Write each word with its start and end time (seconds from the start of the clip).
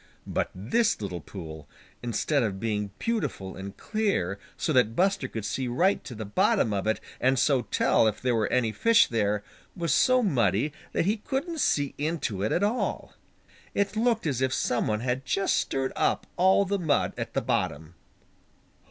But 0.25 0.49
this 0.55 0.99
little 0.99 1.21
pool, 1.21 1.69
instead 2.01 2.41
of 2.41 2.59
being 2.59 2.89
beautiful 2.97 3.55
and 3.55 3.77
clear 3.77 4.39
so 4.57 4.73
that 4.73 4.95
Buster 4.95 5.27
could 5.27 5.45
see 5.45 5.67
right 5.67 6.03
to 6.05 6.15
the 6.15 6.25
bottom 6.25 6.73
of 6.73 6.87
it 6.87 6.99
and 7.19 7.37
so 7.37 7.61
tell 7.69 8.07
if 8.07 8.19
there 8.19 8.33
were 8.33 8.51
any 8.51 8.71
fish 8.71 9.05
there, 9.05 9.43
was 9.75 9.93
so 9.93 10.23
muddy 10.23 10.73
that 10.93 11.05
he 11.05 11.17
couldn't 11.17 11.59
see 11.59 11.93
into 11.99 12.41
it 12.41 12.51
at 12.51 12.63
all. 12.63 13.13
It 13.75 13.95
looked 13.95 14.25
as 14.25 14.41
if 14.41 14.55
some 14.55 14.87
one 14.87 15.01
had 15.01 15.23
just 15.23 15.55
stirred 15.55 15.93
up 15.95 16.25
all 16.35 16.65
the 16.65 16.79
mud 16.79 17.13
at 17.15 17.35
the 17.35 17.41
bottom. 17.43 17.93